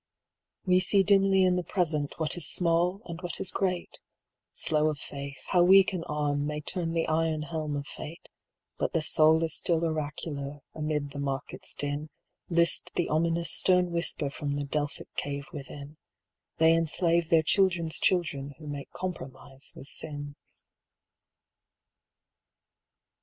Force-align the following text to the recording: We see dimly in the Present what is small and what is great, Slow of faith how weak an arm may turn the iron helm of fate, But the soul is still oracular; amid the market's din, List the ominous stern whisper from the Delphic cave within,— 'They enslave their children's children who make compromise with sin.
We 0.65 0.79
see 0.79 1.03
dimly 1.03 1.43
in 1.43 1.57
the 1.57 1.63
Present 1.63 2.17
what 2.17 2.35
is 2.35 2.47
small 2.49 3.03
and 3.05 3.21
what 3.21 3.39
is 3.39 3.51
great, 3.51 3.99
Slow 4.51 4.87
of 4.89 4.97
faith 4.97 5.37
how 5.49 5.61
weak 5.61 5.93
an 5.93 6.03
arm 6.05 6.47
may 6.47 6.59
turn 6.59 6.93
the 6.93 7.07
iron 7.07 7.43
helm 7.43 7.75
of 7.75 7.85
fate, 7.85 8.27
But 8.79 8.93
the 8.93 9.03
soul 9.03 9.43
is 9.43 9.53
still 9.53 9.85
oracular; 9.85 10.63
amid 10.73 11.11
the 11.11 11.19
market's 11.19 11.75
din, 11.75 12.09
List 12.49 12.89
the 12.95 13.09
ominous 13.09 13.51
stern 13.51 13.91
whisper 13.91 14.31
from 14.31 14.55
the 14.55 14.63
Delphic 14.65 15.13
cave 15.13 15.45
within,— 15.53 15.97
'They 16.57 16.73
enslave 16.73 17.29
their 17.29 17.43
children's 17.43 17.99
children 17.99 18.55
who 18.57 18.65
make 18.65 18.89
compromise 18.89 19.71
with 19.75 19.85
sin. 19.85 20.35